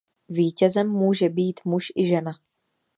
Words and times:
Vítězem 0.29 0.89
může 0.89 1.29
být 1.29 1.59
muž 1.65 1.91
i 1.95 2.05
žena. 2.07 2.31